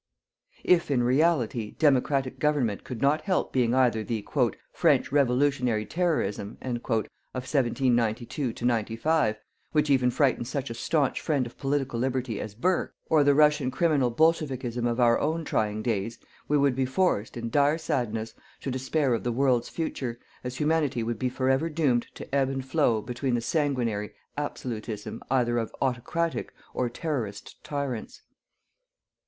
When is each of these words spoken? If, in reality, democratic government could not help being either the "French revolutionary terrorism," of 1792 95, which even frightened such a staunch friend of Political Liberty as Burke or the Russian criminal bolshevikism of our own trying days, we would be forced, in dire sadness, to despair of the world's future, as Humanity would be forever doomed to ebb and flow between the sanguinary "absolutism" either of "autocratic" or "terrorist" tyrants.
If, 0.63 0.89
in 0.89 1.03
reality, 1.03 1.75
democratic 1.77 2.39
government 2.39 2.83
could 2.83 3.03
not 3.03 3.21
help 3.21 3.53
being 3.53 3.75
either 3.75 4.03
the 4.03 4.25
"French 4.73 5.11
revolutionary 5.11 5.85
terrorism," 5.85 6.57
of 6.59 6.81
1792 7.43 8.55
95, 8.65 9.37
which 9.73 9.91
even 9.91 10.09
frightened 10.09 10.47
such 10.47 10.71
a 10.71 10.73
staunch 10.73 11.21
friend 11.21 11.45
of 11.45 11.55
Political 11.59 11.99
Liberty 11.99 12.39
as 12.41 12.55
Burke 12.55 12.95
or 13.11 13.23
the 13.23 13.35
Russian 13.35 13.69
criminal 13.69 14.09
bolshevikism 14.09 14.87
of 14.87 14.99
our 14.99 15.19
own 15.19 15.45
trying 15.45 15.83
days, 15.83 16.17
we 16.47 16.57
would 16.57 16.75
be 16.75 16.87
forced, 16.87 17.37
in 17.37 17.51
dire 17.51 17.77
sadness, 17.77 18.33
to 18.61 18.71
despair 18.71 19.13
of 19.13 19.23
the 19.23 19.31
world's 19.31 19.69
future, 19.69 20.17
as 20.43 20.55
Humanity 20.55 21.03
would 21.03 21.19
be 21.19 21.29
forever 21.29 21.69
doomed 21.69 22.07
to 22.15 22.33
ebb 22.33 22.49
and 22.49 22.65
flow 22.65 23.03
between 23.03 23.35
the 23.35 23.39
sanguinary 23.39 24.15
"absolutism" 24.35 25.21
either 25.29 25.59
of 25.59 25.71
"autocratic" 25.79 26.51
or 26.73 26.89
"terrorist" 26.89 27.63
tyrants. 27.63 28.23